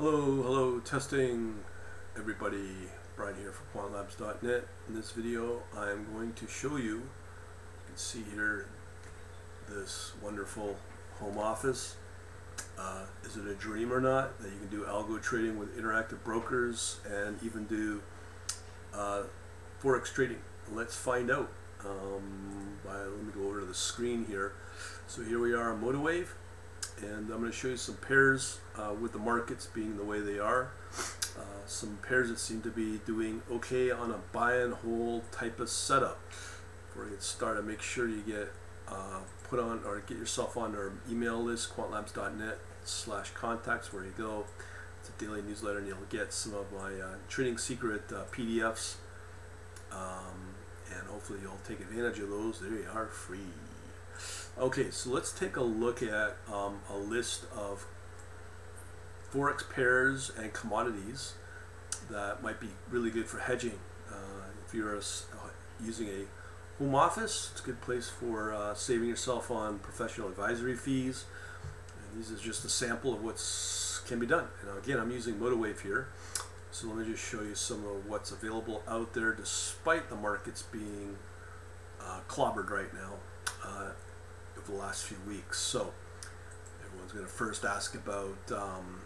Hello, 0.00 0.42
hello, 0.44 0.78
testing 0.78 1.56
everybody. 2.16 2.70
Brian 3.16 3.34
here 3.34 3.50
for 3.50 3.64
quantlabs.net. 3.76 4.62
In 4.86 4.94
this 4.94 5.10
video, 5.10 5.64
I'm 5.76 6.06
going 6.14 6.34
to 6.34 6.46
show 6.46 6.76
you, 6.76 6.98
you 6.98 7.02
can 7.84 7.96
see 7.96 8.22
here, 8.32 8.68
this 9.68 10.12
wonderful 10.22 10.76
home 11.18 11.36
office. 11.36 11.96
Uh, 12.78 13.06
is 13.24 13.36
it 13.36 13.48
a 13.48 13.56
dream 13.56 13.92
or 13.92 14.00
not 14.00 14.38
that 14.38 14.52
you 14.52 14.58
can 14.58 14.68
do 14.68 14.84
algo 14.84 15.20
trading 15.20 15.58
with 15.58 15.76
interactive 15.76 16.22
brokers 16.22 17.00
and 17.04 17.36
even 17.42 17.64
do 17.64 18.00
uh, 18.94 19.24
forex 19.82 20.14
trading? 20.14 20.38
Let's 20.70 20.94
find 20.94 21.28
out. 21.28 21.50
Um, 21.84 22.78
by, 22.84 22.98
let 22.98 23.24
me 23.24 23.32
go 23.34 23.48
over 23.48 23.58
to 23.58 23.66
the 23.66 23.74
screen 23.74 24.26
here. 24.26 24.52
So 25.08 25.24
here 25.24 25.40
we 25.40 25.54
are 25.54 25.72
on 25.72 25.82
MotiveWave 25.82 26.28
and 27.02 27.30
I'm 27.30 27.40
going 27.40 27.50
to 27.50 27.52
show 27.52 27.68
you 27.68 27.76
some 27.76 27.96
pairs 27.96 28.60
uh, 28.76 28.94
with 29.00 29.12
the 29.12 29.18
markets 29.18 29.66
being 29.66 29.96
the 29.96 30.04
way 30.04 30.20
they 30.20 30.38
are. 30.38 30.70
Uh, 31.38 31.42
some 31.66 31.98
pairs 32.06 32.28
that 32.28 32.38
seem 32.38 32.62
to 32.62 32.70
be 32.70 33.00
doing 33.06 33.42
okay 33.50 33.90
on 33.90 34.10
a 34.10 34.18
buy 34.32 34.56
and 34.56 34.74
hold 34.74 35.30
type 35.30 35.60
of 35.60 35.68
setup. 35.68 36.18
Before 36.88 37.04
we 37.04 37.10
get 37.10 37.22
started, 37.22 37.64
make 37.64 37.82
sure 37.82 38.08
you 38.08 38.22
get 38.22 38.52
uh, 38.88 39.20
put 39.48 39.60
on 39.60 39.82
or 39.86 40.00
get 40.00 40.18
yourself 40.18 40.56
on 40.56 40.74
our 40.74 40.92
email 41.10 41.42
list, 41.42 41.76
quantlabs.net 41.76 42.58
slash 42.84 43.30
contacts, 43.30 43.92
where 43.92 44.04
you 44.04 44.12
go. 44.16 44.44
It's 45.00 45.10
a 45.10 45.24
daily 45.24 45.42
newsletter, 45.42 45.78
and 45.78 45.86
you'll 45.86 45.98
get 46.10 46.32
some 46.32 46.54
of 46.54 46.72
my 46.72 47.00
uh, 47.00 47.14
trading 47.28 47.58
secret 47.58 48.02
uh, 48.12 48.24
PDFs. 48.32 48.96
Um, 49.92 50.54
and 50.92 51.06
hopefully 51.06 51.38
you'll 51.42 51.60
take 51.66 51.80
advantage 51.80 52.18
of 52.18 52.30
those. 52.30 52.60
They 52.60 52.86
are 52.86 53.06
free. 53.06 53.38
Okay, 54.60 54.90
so 54.90 55.10
let's 55.10 55.30
take 55.30 55.56
a 55.56 55.62
look 55.62 56.02
at 56.02 56.36
um, 56.52 56.80
a 56.90 56.96
list 56.96 57.44
of 57.56 57.86
forex 59.32 59.62
pairs 59.70 60.32
and 60.36 60.52
commodities 60.52 61.34
that 62.10 62.42
might 62.42 62.58
be 62.58 62.66
really 62.90 63.08
good 63.08 63.26
for 63.26 63.38
hedging. 63.38 63.78
Uh, 64.10 64.48
if 64.66 64.74
you're 64.74 64.96
a, 64.96 64.98
uh, 64.98 65.50
using 65.80 66.08
a 66.08 66.82
home 66.82 66.96
office, 66.96 67.50
it's 67.52 67.60
a 67.60 67.64
good 67.66 67.80
place 67.80 68.08
for 68.08 68.52
uh, 68.52 68.74
saving 68.74 69.08
yourself 69.08 69.48
on 69.48 69.78
professional 69.78 70.26
advisory 70.26 70.74
fees. 70.74 71.26
And 72.10 72.20
this 72.20 72.28
is 72.28 72.40
just 72.40 72.64
a 72.64 72.68
sample 72.68 73.14
of 73.14 73.22
what 73.22 73.40
can 74.08 74.18
be 74.18 74.26
done. 74.26 74.48
And 74.60 74.76
again, 74.76 74.98
I'm 74.98 75.12
using 75.12 75.34
MotiveWave 75.34 75.82
here. 75.82 76.08
So 76.72 76.88
let 76.88 76.96
me 76.96 77.04
just 77.04 77.24
show 77.24 77.42
you 77.42 77.54
some 77.54 77.84
of 77.84 78.08
what's 78.08 78.32
available 78.32 78.82
out 78.88 79.14
there 79.14 79.32
despite 79.32 80.10
the 80.10 80.16
markets 80.16 80.62
being 80.62 81.16
uh, 82.00 82.22
clobbered 82.28 82.70
right 82.70 82.92
now 82.92 83.12
over 84.58 84.72
the 84.72 84.78
last 84.78 85.04
few 85.04 85.18
weeks. 85.26 85.58
So 85.58 85.92
everyone's 86.84 87.12
going 87.12 87.24
to 87.24 87.30
first 87.30 87.64
ask 87.64 87.94
about 87.94 88.52
um, 88.52 89.00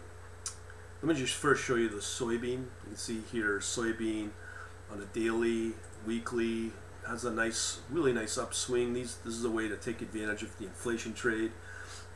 let 1.01 1.15
me 1.15 1.21
just 1.21 1.35
first 1.35 1.63
show 1.63 1.75
you 1.75 1.89
the 1.89 1.97
soybean. 1.97 2.61
You 2.61 2.87
can 2.87 2.95
see 2.95 3.21
here 3.31 3.59
soybean 3.59 4.29
on 4.91 5.01
a 5.01 5.05
daily, 5.05 5.73
weekly, 6.05 6.71
has 7.07 7.25
a 7.25 7.31
nice, 7.31 7.81
really 7.89 8.13
nice 8.13 8.37
upswing. 8.37 8.93
These, 8.93 9.17
this 9.25 9.33
is 9.33 9.43
a 9.43 9.51
way 9.51 9.67
to 9.67 9.75
take 9.75 10.01
advantage 10.01 10.43
of 10.43 10.57
the 10.57 10.65
inflation 10.65 11.13
trade 11.13 11.51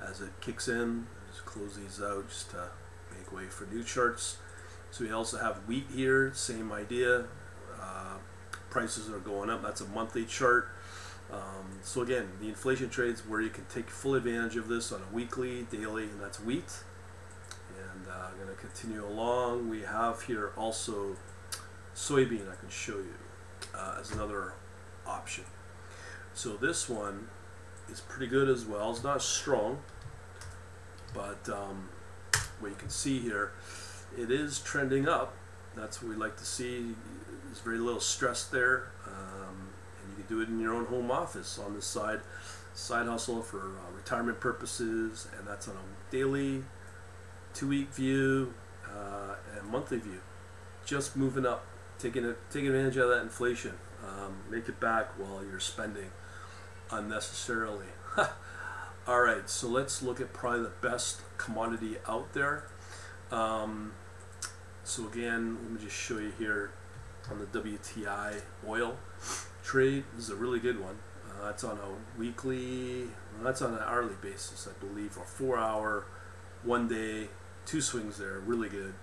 as 0.02 0.22
it 0.22 0.30
kicks 0.42 0.68
in. 0.68 1.08
Just 1.30 1.46
close 1.46 1.76
these 1.76 2.02
out 2.02 2.30
just 2.30 2.52
to 2.52 2.70
make 3.18 3.32
way 3.32 3.48
for 3.48 3.66
new 3.66 3.84
charts. 3.84 4.38
So 4.92 5.04
we 5.04 5.12
also 5.12 5.38
have 5.38 5.58
wheat 5.68 5.88
here, 5.94 6.32
same 6.34 6.72
idea. 6.72 7.26
Uh, 7.80 8.18
prices 8.70 9.10
are 9.10 9.20
going 9.20 9.50
up. 9.50 9.62
That's 9.62 9.82
a 9.82 9.88
monthly 9.88 10.26
chart. 10.26 10.70
Um, 11.32 11.80
so 11.82 12.02
again, 12.02 12.30
the 12.40 12.48
inflation 12.48 12.90
trades 12.90 13.22
where 13.28 13.42
you 13.42 13.50
can 13.50 13.66
take 13.66 13.90
full 13.90 14.16
advantage 14.16 14.56
of 14.56 14.68
this 14.68 14.92
on 14.92 15.02
a 15.02 15.14
weekly, 15.14 15.68
daily, 15.70 16.04
and 16.04 16.22
that's 16.22 16.40
wheat. 16.40 16.84
And 17.78 18.08
uh, 18.08 18.28
I'm 18.30 18.38
going 18.38 18.56
to 18.56 18.62
continue 18.62 19.06
along. 19.06 19.70
We 19.70 19.82
have 19.82 20.22
here 20.24 20.52
also 20.58 21.18
soybean 21.96 22.50
I 22.52 22.56
can 22.56 22.70
show 22.70 22.98
you 22.98 23.16
uh, 23.76 23.98
as 24.00 24.12
another 24.12 24.54
option. 25.06 25.44
So 26.34 26.56
this 26.56 26.88
one 26.88 27.28
is 27.90 28.02
pretty 28.02 28.28
good 28.28 28.50
as 28.50 28.66
well. 28.66 28.92
It's 28.92 29.04
not 29.04 29.22
strong, 29.22 29.80
but 31.14 31.50
um, 31.50 31.90
what 32.60 32.70
you 32.70 32.76
can 32.76 32.90
see 32.90 33.20
here, 33.20 33.54
it 34.18 34.32
is 34.32 34.60
trending 34.60 35.08
up. 35.08 35.34
That's 35.76 36.02
what 36.02 36.10
we 36.10 36.16
like 36.16 36.38
to 36.38 36.46
see. 36.46 36.96
There's 37.46 37.60
very 37.60 37.80
little 37.80 38.00
stress 38.00 38.46
there, 38.46 38.92
um, 39.06 39.67
do 40.28 40.42
it 40.42 40.50
in 40.50 40.60
your 40.60 40.74
own 40.74 40.86
home 40.86 41.12
office 41.12 41.60
on 41.60 41.74
this 41.74 41.86
side. 41.86 42.22
Side 42.74 43.08
hustle 43.08 43.42
for 43.42 43.60
uh, 43.60 43.96
retirement 43.96 44.40
purposes, 44.40 45.28
and 45.38 45.48
that's 45.48 45.68
on 45.68 45.76
a 45.76 46.12
daily 46.12 46.64
two 47.54 47.68
week 47.68 47.90
view, 47.90 48.54
uh, 48.88 49.36
and 49.58 49.68
monthly 49.70 49.98
view. 49.98 50.22
Just 50.86 51.16
moving 51.16 51.46
up, 51.46 51.66
taking 51.98 52.36
taking 52.52 52.68
advantage 52.68 52.98
of 52.98 53.10
that 53.10 53.22
inflation. 53.22 53.74
Um, 54.08 54.38
make 54.50 54.70
it 54.70 54.80
back 54.80 55.18
while 55.18 55.44
you're 55.44 55.60
spending 55.60 56.12
unnecessarily. 56.92 57.88
All 59.08 59.22
right, 59.22 59.50
so 59.50 59.68
let's 59.68 60.04
look 60.04 60.22
at 60.22 60.34
probably 60.34 60.64
the 60.64 60.88
best 60.88 61.22
commodity 61.38 61.98
out 62.08 62.34
there. 62.34 62.66
Um, 63.32 63.94
so 64.84 65.08
again, 65.08 65.58
let 65.64 65.72
me 65.72 65.80
just 65.82 65.96
show 65.96 66.20
you 66.20 66.32
here 66.38 66.72
on 67.32 67.40
the 67.40 67.46
WTI 67.46 68.42
oil 68.68 68.98
trade. 69.68 70.06
Is 70.18 70.30
a 70.30 70.36
really 70.36 70.60
good 70.60 70.80
one. 70.80 70.98
Uh, 71.30 71.46
that's 71.46 71.64
on 71.64 71.78
a 71.78 72.18
weekly, 72.20 73.04
well, 73.36 73.44
that's 73.44 73.62
on 73.62 73.74
an 73.74 73.82
hourly 73.86 74.16
basis, 74.22 74.68
I 74.68 74.80
believe, 74.84 75.18
or 75.18 75.26
four 75.26 75.58
hour, 75.58 76.06
one 76.64 76.88
day 76.88 77.28
two 77.66 77.82
swings 77.82 78.18
there, 78.18 78.40
really 78.40 78.70
good, 78.70 78.94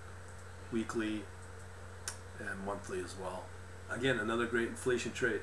weekly 0.73 1.23
and 2.41 2.65
monthly 2.65 3.01
as 3.01 3.15
well. 3.21 3.45
Again, 3.91 4.19
another 4.19 4.47
great 4.47 4.69
inflation 4.69 5.13
trade. 5.13 5.43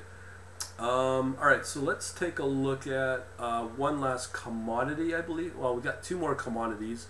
Um, 0.78 1.36
all 1.40 1.46
right, 1.46 1.64
so 1.64 1.80
let's 1.80 2.12
take 2.12 2.40
a 2.40 2.44
look 2.44 2.86
at 2.88 3.26
uh, 3.38 3.62
one 3.62 4.00
last 4.00 4.32
commodity, 4.32 5.14
I 5.14 5.20
believe. 5.20 5.56
Well, 5.56 5.76
we 5.76 5.82
got 5.82 6.02
two 6.02 6.18
more 6.18 6.34
commodities. 6.34 7.06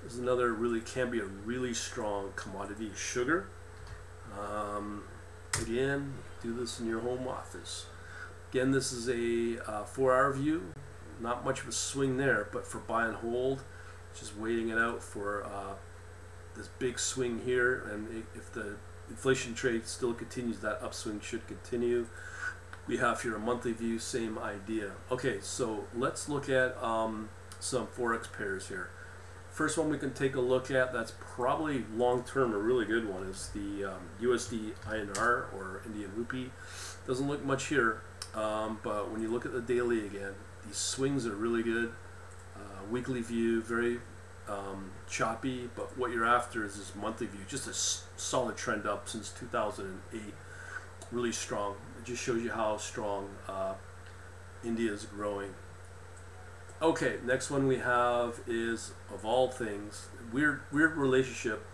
There's 0.00 0.18
another 0.18 0.52
really 0.52 0.80
can 0.80 1.10
be 1.10 1.20
a 1.20 1.24
really 1.24 1.72
strong 1.72 2.32
commodity, 2.34 2.90
sugar. 2.96 3.46
Um, 4.36 5.04
again, 5.62 6.14
do 6.42 6.52
this 6.54 6.80
in 6.80 6.86
your 6.86 7.00
home 7.00 7.26
office. 7.28 7.86
Again, 8.50 8.70
this 8.70 8.92
is 8.92 9.08
a 9.08 9.62
uh, 9.68 9.84
four-hour 9.84 10.32
view. 10.32 10.72
Not 11.20 11.44
much 11.44 11.60
of 11.60 11.68
a 11.68 11.72
swing 11.72 12.16
there, 12.16 12.48
but 12.52 12.66
for 12.66 12.78
buy 12.78 13.06
and 13.06 13.16
hold, 13.16 13.62
just 14.18 14.36
waiting 14.36 14.68
it 14.68 14.78
out 14.78 15.02
for 15.02 15.44
uh, 15.44 15.74
this 16.56 16.68
big 16.78 16.98
swing 16.98 17.42
here. 17.44 17.84
And 17.90 18.24
if 18.34 18.52
the 18.52 18.76
inflation 19.08 19.54
trade 19.54 19.86
still 19.86 20.14
continues, 20.14 20.58
that 20.60 20.82
upswing 20.82 21.20
should 21.20 21.46
continue. 21.46 22.06
We 22.86 22.98
have 22.98 23.22
here 23.22 23.34
a 23.34 23.38
monthly 23.38 23.72
view, 23.72 23.98
same 23.98 24.38
idea. 24.38 24.92
Okay, 25.10 25.38
so 25.40 25.84
let's 25.94 26.28
look 26.28 26.48
at 26.48 26.76
um, 26.82 27.30
some 27.60 27.86
forex 27.86 28.30
pairs 28.30 28.68
here. 28.68 28.90
First 29.54 29.78
one 29.78 29.88
we 29.88 29.98
can 29.98 30.12
take 30.12 30.34
a 30.34 30.40
look 30.40 30.70
at 30.70 30.92
that's 30.92 31.12
probably 31.18 31.84
long 31.96 32.24
term 32.24 32.52
a 32.52 32.58
really 32.58 32.84
good 32.84 33.08
one 33.08 33.22
is 33.22 33.50
the 33.54 33.84
um, 33.84 34.00
USD 34.20 34.72
INR 34.86 35.52
or 35.54 35.80
Indian 35.86 36.10
rupee. 36.14 36.50
Doesn't 37.06 37.28
look 37.28 37.44
much 37.44 37.66
here, 37.66 38.02
um, 38.34 38.80
but 38.82 39.10
when 39.10 39.22
you 39.22 39.30
look 39.30 39.46
at 39.46 39.52
the 39.52 39.60
daily 39.60 40.06
again, 40.06 40.34
these 40.66 40.76
swings 40.76 41.24
are 41.26 41.36
really 41.36 41.62
good 41.62 41.92
weekly 42.90 43.20
view, 43.20 43.62
very 43.62 43.98
um, 44.48 44.90
choppy, 45.08 45.68
but 45.74 45.96
what 45.96 46.10
you're 46.10 46.26
after 46.26 46.64
is 46.64 46.76
this 46.76 46.94
monthly 46.94 47.26
view, 47.26 47.40
just 47.48 47.66
a 47.66 48.20
solid 48.20 48.56
trend 48.56 48.86
up 48.86 49.08
since 49.08 49.30
2008, 49.30 50.22
really 51.10 51.32
strong. 51.32 51.76
It 51.98 52.04
just 52.04 52.22
shows 52.22 52.42
you 52.42 52.50
how 52.50 52.76
strong 52.76 53.28
uh, 53.48 53.74
India 54.64 54.92
is 54.92 55.04
growing. 55.04 55.54
Okay, 56.84 57.16
next 57.24 57.50
one 57.50 57.66
we 57.66 57.78
have 57.78 58.40
is 58.46 58.92
of 59.10 59.24
all 59.24 59.50
things 59.50 60.08
weird 60.30 60.60
weird 60.70 60.98
relationship 60.98 61.66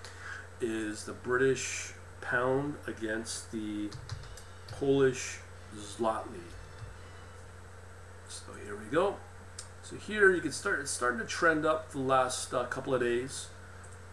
is 0.61 1.03
the 1.03 1.13
British 1.13 1.95
pound 2.21 2.77
against 2.87 3.51
the 3.51 3.91
Polish 4.69 5.39
zloty. 5.77 6.47
So 8.29 8.53
here 8.65 8.77
we 8.77 8.85
go. 8.85 9.17
So 9.83 9.97
here 9.97 10.33
you 10.33 10.41
can 10.41 10.53
start, 10.53 10.79
it's 10.79 10.93
starting 10.93 11.19
to 11.19 11.27
trend 11.27 11.67
up 11.67 11.91
the 11.91 11.99
last 11.99 12.55
uh, 12.55 12.67
couple 12.67 12.95
of 12.95 13.01
days 13.01 13.49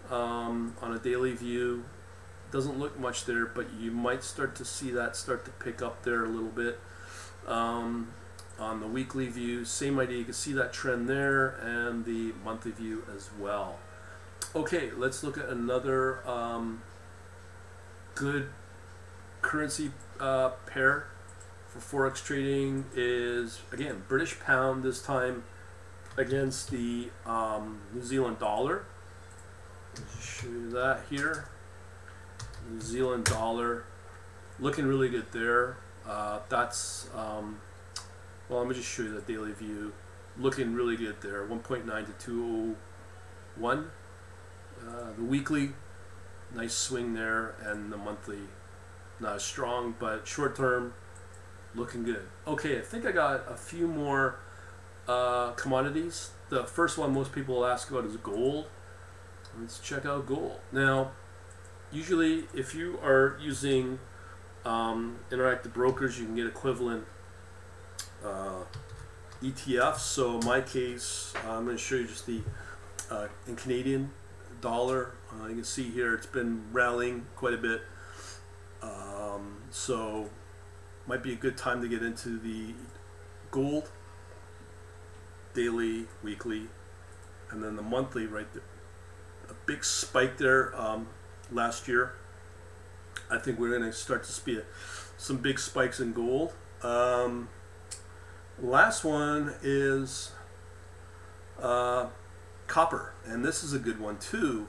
um, 0.09 0.73
on 0.81 0.93
a 0.93 0.97
daily 0.97 1.33
view. 1.33 1.85
Doesn't 2.49 2.79
look 2.79 2.99
much 2.99 3.25
there, 3.25 3.45
but 3.45 3.67
you 3.79 3.91
might 3.91 4.23
start 4.23 4.55
to 4.55 4.65
see 4.65 4.89
that 4.89 5.15
start 5.15 5.45
to 5.45 5.51
pick 5.51 5.83
up 5.83 6.01
there 6.01 6.25
a 6.25 6.27
little 6.29 6.49
bit. 6.49 6.79
Um, 7.45 8.13
on 8.59 8.79
the 8.79 8.87
weekly 8.87 9.27
view, 9.27 9.65
same 9.65 9.99
idea, 9.99 10.17
you 10.17 10.25
can 10.25 10.33
see 10.33 10.53
that 10.53 10.73
trend 10.73 11.07
there 11.07 11.49
and 11.61 12.05
the 12.05 12.33
monthly 12.43 12.71
view 12.71 13.03
as 13.15 13.29
well. 13.39 13.79
Okay, 14.55 14.91
let's 14.95 15.23
look 15.23 15.37
at 15.37 15.49
another 15.49 16.27
um, 16.27 16.81
good 18.15 18.49
currency 19.41 19.91
uh, 20.19 20.49
pair 20.65 21.07
for 21.67 22.09
forex 22.09 22.23
trading 22.23 22.85
is 22.95 23.59
again 23.71 24.03
British 24.07 24.39
pound 24.39 24.83
this 24.83 25.01
time 25.01 25.43
against 26.17 26.71
the 26.71 27.09
um, 27.25 27.79
New 27.93 28.01
Zealand 28.01 28.39
dollar. 28.39 28.85
Show 30.19 30.47
you 30.47 30.69
that 30.71 31.01
here. 31.09 31.49
New 32.69 32.81
Zealand 32.81 33.25
dollar, 33.25 33.85
looking 34.59 34.85
really 34.85 35.09
good 35.09 35.31
there. 35.31 35.77
Uh, 36.07 36.39
that's 36.49 37.09
um, 37.15 37.59
well. 38.49 38.59
Let 38.59 38.69
me 38.69 38.75
just 38.75 38.89
show 38.89 39.03
you 39.03 39.13
the 39.13 39.21
daily 39.21 39.51
view, 39.51 39.93
looking 40.37 40.73
really 40.73 40.95
good 40.95 41.21
there. 41.21 41.45
1.9 41.45 41.85
to 41.85 42.25
201. 42.25 43.91
Uh, 44.79 45.13
the 45.17 45.23
weekly, 45.23 45.71
nice 46.53 46.73
swing 46.73 47.13
there, 47.13 47.55
and 47.63 47.91
the 47.91 47.97
monthly, 47.97 48.41
not 49.19 49.35
as 49.35 49.43
strong, 49.43 49.95
but 49.99 50.27
short 50.27 50.55
term, 50.55 50.93
looking 51.75 52.03
good. 52.03 52.27
Okay, 52.45 52.77
I 52.77 52.81
think 52.81 53.05
I 53.05 53.11
got 53.11 53.43
a 53.49 53.55
few 53.55 53.87
more 53.87 54.39
uh, 55.07 55.51
commodities. 55.51 56.31
The 56.49 56.63
first 56.63 56.97
one 56.97 57.13
most 57.13 57.31
people 57.31 57.65
ask 57.65 57.89
about 57.89 58.05
is 58.05 58.17
gold. 58.17 58.67
Let's 59.59 59.79
check 59.79 60.05
out 60.05 60.27
gold. 60.27 60.59
Now, 60.71 61.11
usually 61.91 62.45
if 62.53 62.75
you 62.75 62.99
are 63.03 63.37
using 63.41 63.99
um, 64.65 65.17
interactive 65.31 65.73
brokers, 65.73 66.19
you 66.19 66.25
can 66.25 66.35
get 66.35 66.45
equivalent 66.45 67.05
uh, 68.27 68.63
ETFs. 69.41 69.99
So 69.99 70.39
my 70.39 70.61
case, 70.61 71.33
I'm 71.47 71.65
going 71.65 71.77
to 71.77 71.83
show 71.83 71.95
you 71.95 72.07
just 72.07 72.25
the 72.25 72.41
uh, 73.09 73.27
in 73.47 73.55
Canadian 73.55 74.11
dollar. 74.61 75.11
Uh, 75.31 75.47
you 75.47 75.55
can 75.55 75.63
see 75.63 75.89
here 75.89 76.13
it's 76.13 76.25
been 76.25 76.63
rallying 76.71 77.25
quite 77.35 77.53
a 77.53 77.57
bit. 77.57 77.81
Um, 78.81 79.57
so 79.71 80.29
might 81.07 81.23
be 81.23 81.33
a 81.33 81.35
good 81.35 81.57
time 81.57 81.81
to 81.81 81.87
get 81.87 82.03
into 82.03 82.37
the 82.37 82.73
gold 83.51 83.89
daily, 85.53 86.05
weekly, 86.21 86.67
and 87.49 87.63
then 87.63 87.75
the 87.75 87.81
monthly 87.81 88.25
right 88.27 88.51
there. 88.53 88.63
A 89.49 89.53
big 89.65 89.83
spike 89.83 90.37
there 90.37 90.79
um, 90.79 91.07
last 91.51 91.87
year. 91.87 92.13
I 93.31 93.37
think 93.37 93.59
we're 93.59 93.69
going 93.69 93.89
to 93.89 93.93
start 93.93 94.23
to 94.25 94.31
see 94.31 94.59
some 95.17 95.37
big 95.37 95.59
spikes 95.59 95.99
in 95.99 96.13
gold. 96.13 96.53
Um, 96.83 97.49
last 98.61 99.03
one 99.03 99.53
is 99.61 100.31
uh, 101.61 102.07
copper, 102.67 103.13
and 103.25 103.43
this 103.43 103.63
is 103.63 103.73
a 103.73 103.79
good 103.79 103.99
one 103.99 104.17
too. 104.17 104.67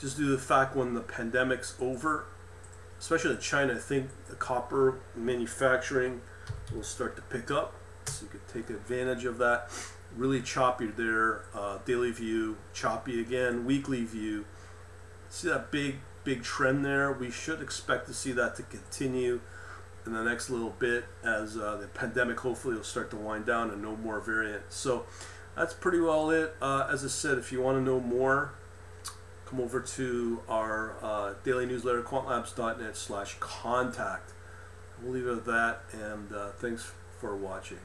Just 0.00 0.16
due 0.16 0.26
to 0.26 0.32
the 0.32 0.38
fact 0.38 0.76
when 0.76 0.94
the 0.94 1.00
pandemic's 1.00 1.74
over, 1.80 2.26
especially 2.98 3.32
in 3.32 3.40
China, 3.40 3.74
I 3.74 3.78
think 3.78 4.10
the 4.28 4.36
copper 4.36 5.00
manufacturing 5.16 6.20
will 6.72 6.82
start 6.82 7.16
to 7.16 7.22
pick 7.22 7.50
up. 7.50 7.74
So 8.06 8.24
you 8.24 8.30
could 8.30 8.48
take 8.48 8.70
advantage 8.70 9.24
of 9.24 9.38
that. 9.38 9.70
Really 10.16 10.40
choppy 10.40 10.86
there. 10.86 11.44
Uh, 11.54 11.78
daily 11.84 12.10
view, 12.10 12.56
choppy 12.72 13.20
again. 13.20 13.64
Weekly 13.64 14.04
view. 14.04 14.46
See 15.28 15.48
that 15.48 15.70
big, 15.70 15.96
big 16.24 16.42
trend 16.42 16.84
there? 16.84 17.12
We 17.12 17.30
should 17.30 17.60
expect 17.60 18.06
to 18.06 18.14
see 18.14 18.32
that 18.32 18.56
to 18.56 18.62
continue 18.62 19.40
in 20.06 20.12
the 20.12 20.22
next 20.22 20.50
little 20.50 20.74
bit 20.78 21.04
as 21.22 21.56
uh, 21.56 21.76
the 21.76 21.86
pandemic 21.88 22.40
hopefully 22.40 22.74
will 22.76 22.84
start 22.84 23.10
to 23.10 23.16
wind 23.16 23.46
down 23.46 23.70
and 23.70 23.82
no 23.82 23.96
more 23.96 24.20
variants. 24.20 24.76
So 24.76 25.06
that's 25.56 25.74
pretty 25.74 26.00
well 26.00 26.30
it. 26.30 26.54
Uh, 26.62 26.88
as 26.90 27.04
I 27.04 27.08
said, 27.08 27.38
if 27.38 27.52
you 27.52 27.60
want 27.60 27.78
to 27.78 27.82
know 27.82 28.00
more, 28.00 28.52
come 29.46 29.60
over 29.60 29.80
to 29.80 30.40
our 30.48 30.94
uh, 31.02 31.34
daily 31.44 31.66
newsletter, 31.66 32.02
quantlabs.net 32.02 32.96
slash 32.96 33.36
contact. 33.40 34.32
We'll 35.02 35.12
leave 35.12 35.26
it 35.26 35.38
at 35.38 35.44
that, 35.46 35.82
and 35.92 36.32
uh, 36.32 36.48
thanks 36.50 36.92
for 37.18 37.36
watching. 37.36 37.78